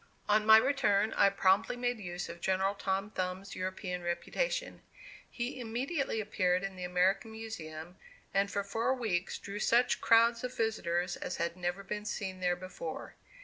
On 0.27 0.47
my 0.47 0.57
return, 0.57 1.13
I 1.13 1.29
promptly 1.29 1.75
made 1.75 1.99
use 1.99 2.27
of 2.27 2.41
General 2.41 2.73
Tom 2.73 3.11
Thumb's 3.11 3.55
European 3.55 4.01
reputation. 4.01 4.81
He 5.29 5.59
immediately 5.59 6.19
appeared 6.19 6.63
in 6.63 6.75
the 6.75 6.83
American 6.85 7.33
Museum, 7.33 7.97
and 8.33 8.49
for 8.49 8.63
four 8.63 8.95
weeks 8.95 9.37
drew 9.37 9.59
such 9.59 10.01
crowds 10.01 10.43
of 10.43 10.57
visitors 10.57 11.17
as 11.17 11.37
had 11.37 11.55
never 11.55 11.83
been 11.83 12.05
seen 12.05 12.39
there 12.39 12.55
before. 12.55 13.13